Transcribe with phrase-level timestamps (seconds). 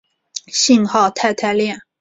[0.47, 1.79] 信号肽肽链。